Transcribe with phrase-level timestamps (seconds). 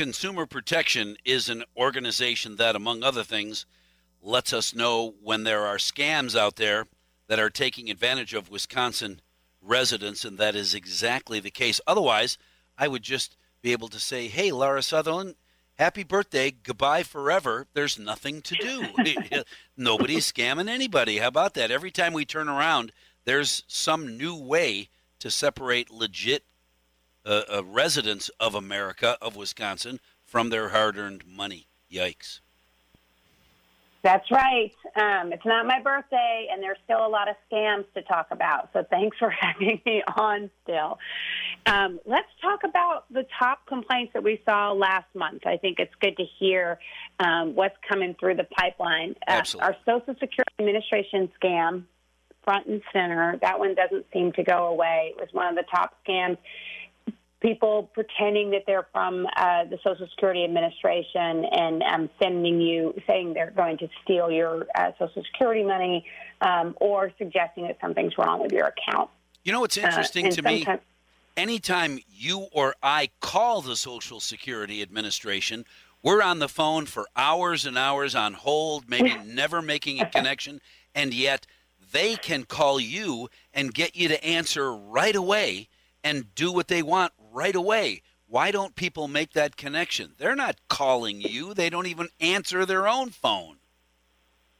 [0.00, 3.66] Consumer Protection is an organization that, among other things,
[4.22, 6.86] lets us know when there are scams out there
[7.26, 9.20] that are taking advantage of Wisconsin
[9.60, 11.82] residents, and that is exactly the case.
[11.86, 12.38] Otherwise,
[12.78, 15.34] I would just be able to say, hey, Lara Sutherlin,
[15.74, 17.66] happy birthday, goodbye forever.
[17.74, 19.42] There's nothing to do.
[19.76, 21.18] Nobody's scamming anybody.
[21.18, 21.70] How about that?
[21.70, 22.92] Every time we turn around,
[23.26, 24.88] there's some new way
[25.18, 26.46] to separate legit
[27.24, 31.66] uh, uh, residents of America, of Wisconsin, from their hard earned money.
[31.90, 32.40] Yikes.
[34.02, 34.72] That's right.
[34.96, 38.70] Um, it's not my birthday, and there's still a lot of scams to talk about.
[38.72, 40.98] So thanks for having me on still.
[41.66, 45.46] Um, let's talk about the top complaints that we saw last month.
[45.46, 46.78] I think it's good to hear
[47.18, 49.16] um, what's coming through the pipeline.
[49.28, 51.84] Uh, our Social Security Administration scam,
[52.42, 55.12] front and center, that one doesn't seem to go away.
[55.14, 56.38] It was one of the top scams
[57.40, 63.34] people pretending that they're from uh, the Social Security Administration and um, sending you, saying
[63.34, 66.04] they're going to steal your uh, Social Security money,
[66.42, 69.10] um, or suggesting that something's wrong with your account.
[69.44, 70.66] You know what's uh, interesting uh, to me?
[71.36, 75.64] Anytime you or I call the Social Security Administration,
[76.02, 80.60] we're on the phone for hours and hours on hold, maybe never making a connection,
[80.94, 81.46] and yet
[81.92, 85.68] they can call you and get you to answer right away
[86.02, 88.02] and do what they want right away.
[88.26, 90.14] Why don't people make that connection?
[90.18, 93.56] They're not calling you, they don't even answer their own phone.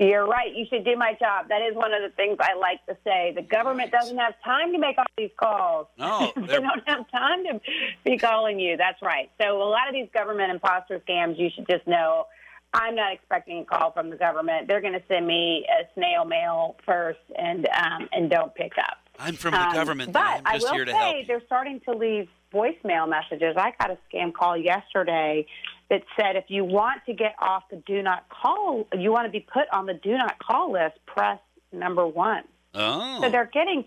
[0.00, 0.52] You're right.
[0.54, 1.48] You should do my job.
[1.48, 3.32] That is one of the things I like to say.
[3.34, 5.86] The government doesn't have time to make all these calls.
[5.96, 7.60] No, they don't have time to
[8.04, 8.76] be calling you.
[8.76, 9.30] That's right.
[9.40, 12.26] So a lot of these government imposter scams, you should just know.
[12.72, 14.66] I'm not expecting a call from the government.
[14.66, 18.98] They're going to send me a snail mail first, and um, and don't pick up.
[19.16, 20.12] I'm from the um, government.
[20.12, 23.56] But I'm just I will here to say help they're starting to leave voicemail messages.
[23.56, 25.46] I got a scam call yesterday
[25.90, 29.30] that said if you want to get off the do not call, you want to
[29.30, 31.40] be put on the do not call list, press
[31.72, 32.44] number one.
[32.74, 33.20] Oh.
[33.20, 33.84] So they're getting,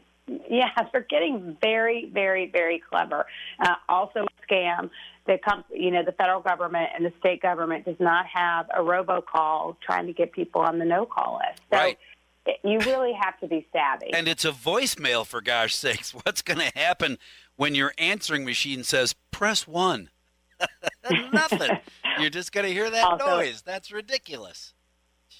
[0.50, 3.26] yeah, they're getting very, very, very clever.
[3.60, 4.90] Uh, also, a scam.
[5.26, 8.80] The comp- you know, the federal government and the state government does not have a
[8.80, 11.62] robocall trying to get people on the no call list.
[11.70, 11.98] So right
[12.64, 14.14] you really have to be savvy.
[14.14, 16.12] And it's a voicemail, for gosh sakes.
[16.24, 17.18] What's going to happen
[17.56, 20.10] when your answering machine says, press one?
[21.32, 21.78] Nothing.
[22.20, 23.62] You're just going to hear that also, noise.
[23.62, 24.74] That's ridiculous.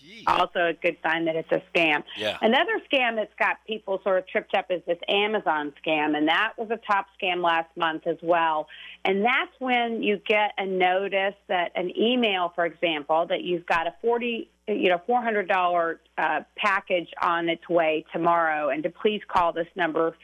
[0.04, 0.24] Jeez.
[0.28, 2.04] Also, a good sign that it's a scam.
[2.18, 2.38] Yeah.
[2.42, 6.54] Another scam that's got people sort of tripped up is this Amazon scam, and that
[6.58, 8.68] was a top scam last month as well.
[9.06, 13.88] And that's when you get a notice that an email, for example, that you've got
[13.88, 18.90] a forty, you know, four hundred dollar uh, package on its way tomorrow, and to
[18.90, 20.16] please call this number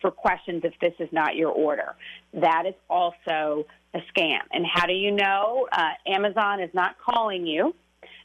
[0.00, 1.94] for questions if this is not your order.
[2.32, 4.40] That is also a scam.
[4.50, 5.68] And how do you know?
[5.70, 7.74] Uh, Amazon is not calling you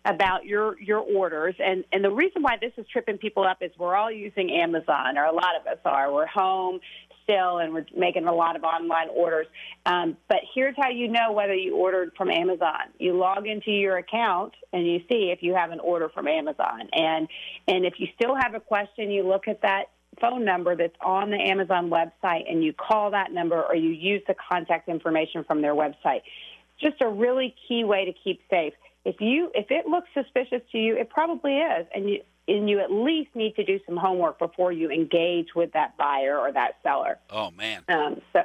[0.05, 1.55] about your your orders.
[1.59, 5.17] And and the reason why this is tripping people up is we're all using Amazon
[5.17, 6.13] or a lot of us are.
[6.13, 6.79] We're home
[7.23, 9.47] still and we're making a lot of online orders.
[9.88, 12.91] Um, but here's how you know whether you ordered from Amazon.
[12.99, 16.88] You log into your account and you see if you have an order from Amazon.
[16.94, 17.27] And
[17.67, 19.85] and if you still have a question you look at that
[20.21, 24.21] phone number that's on the Amazon website and you call that number or you use
[24.27, 26.21] the contact information from their website.
[26.79, 28.73] Just a really key way to keep safe
[29.05, 32.79] if you if it looks suspicious to you, it probably is, and you and you
[32.79, 36.77] at least need to do some homework before you engage with that buyer or that
[36.83, 37.17] seller.
[37.29, 37.83] Oh man.
[37.88, 38.44] Um, so.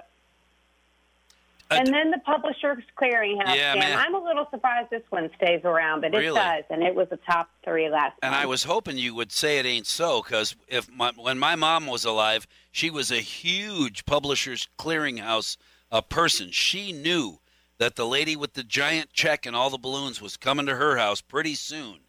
[1.72, 3.76] And then the Publishers Clearinghouse yeah.
[3.76, 3.96] Man.
[3.96, 6.26] I'm a little surprised this one stays around, but really?
[6.26, 8.18] it does, and it was a top three last.
[8.22, 8.42] And month.
[8.42, 11.86] I was hoping you would say it ain't so, because if my, when my mom
[11.86, 15.58] was alive, she was a huge Publishers Clearinghouse
[15.92, 16.50] uh, person.
[16.50, 17.38] She knew
[17.80, 20.98] that the lady with the giant check and all the balloons was coming to her
[20.98, 22.00] house pretty soon.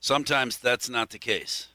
[0.00, 1.68] Sometimes that's not the case.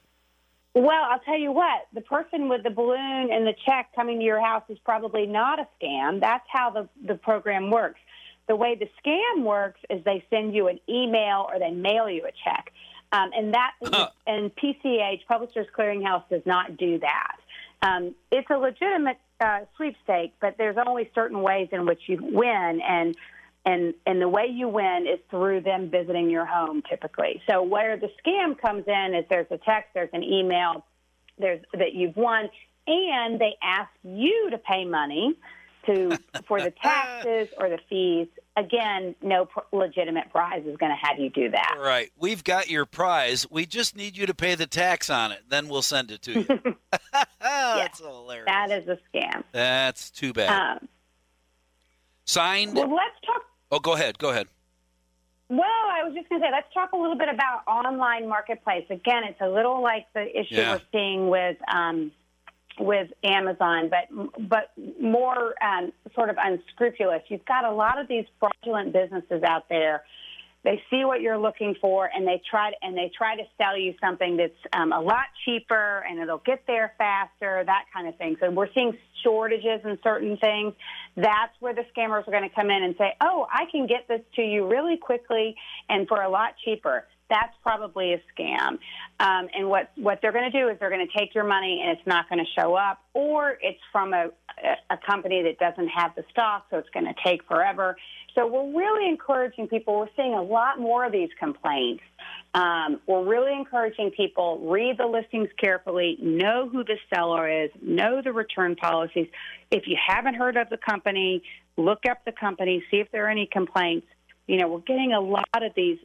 [0.74, 4.26] Well, I'll tell you what, the person with the balloon and the check coming to
[4.26, 6.20] your house is probably not a scam.
[6.20, 8.00] That's how the, the program works.
[8.48, 12.26] The way the scam works is they send you an email or they mail you
[12.26, 12.72] a check.
[13.12, 14.10] Um, and that huh.
[14.26, 17.38] and PCH Publishers Clearinghouse does not do that.
[17.84, 22.82] Um, it's a legitimate uh, sweepstake, but there's only certain ways in which you win,
[22.82, 23.16] and
[23.66, 27.42] and and the way you win is through them visiting your home typically.
[27.50, 30.86] So where the scam comes in is there's a text, there's an email,
[31.38, 32.50] there's that you've won,
[32.88, 35.36] and they ask you to pay money
[35.88, 36.18] to
[36.48, 38.28] for the taxes or the fees.
[38.58, 41.76] Again, no pr- legitimate prize is going to have you do that.
[41.78, 42.10] Right.
[42.18, 43.46] We've got your prize.
[43.52, 45.42] We just need you to pay the tax on it.
[45.50, 46.46] Then we'll send it to you.
[47.42, 48.46] That's hilarious.
[48.48, 49.44] That is a scam.
[49.52, 50.78] That's too bad.
[50.78, 50.88] Um,
[52.26, 52.76] Signed.
[52.76, 53.44] Well, let's talk
[53.76, 54.18] Oh, go ahead.
[54.18, 54.48] Go ahead.
[55.50, 58.86] Well, I was just going to say, let's talk a little bit about online marketplace.
[58.90, 60.76] Again, it's a little like the issue Yeah.
[60.76, 62.14] we're seeing with um,
[62.80, 67.22] with Amazon, but but more um, sort of unscrupulous.
[67.28, 70.04] You've got a lot of these fraudulent businesses out there.
[70.66, 73.78] They see what you're looking for, and they try to, and they try to sell
[73.78, 78.18] you something that's um, a lot cheaper, and it'll get there faster, that kind of
[78.18, 78.36] thing.
[78.40, 80.74] So we're seeing shortages in certain things.
[81.16, 84.08] That's where the scammers are going to come in and say, "Oh, I can get
[84.08, 85.56] this to you really quickly
[85.88, 88.78] and for a lot cheaper." That's probably a scam.
[89.20, 91.82] Um, and what what they're going to do is they're going to take your money
[91.82, 94.30] and it's not going to show up, or it's from a
[94.90, 97.98] a company that doesn't have the stock, so it's going to take forever.
[98.36, 99.98] So we're really encouraging people.
[99.98, 102.04] We're seeing a lot more of these complaints.
[102.54, 108.22] Um, we're really encouraging people read the listings carefully, know who the seller is, know
[108.22, 109.28] the return policies.
[109.72, 111.44] If you haven't heard of the company,
[111.78, 114.08] look up the company, see if there are any complaints.
[114.48, 115.98] You know, we're getting a lot of these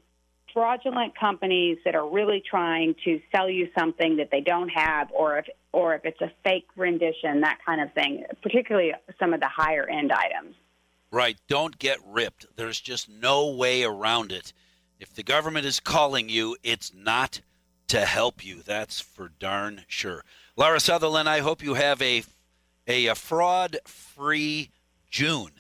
[0.53, 5.39] fraudulent companies that are really trying to sell you something that they don't have or
[5.39, 9.49] if or if it's a fake rendition that kind of thing particularly some of the
[9.49, 10.55] higher end items
[11.11, 11.39] Right.
[11.49, 12.47] Don't get ripped.
[12.57, 14.53] There's just no way around it.
[15.01, 17.41] If the government is calling you, it's not
[17.89, 18.63] to help you.
[18.63, 20.25] That's for darn sure.
[20.57, 22.23] Lara Sutherlin, I hope you have a
[22.87, 24.71] a, a fraud-free
[25.11, 25.60] June.